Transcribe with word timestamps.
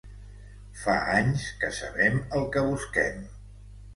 Fa 0.83 0.95
anys 1.17 1.43
que 1.63 1.69
sabem 1.81 2.17
el 2.39 2.49
que 2.55 2.63
busquem. 2.71 3.23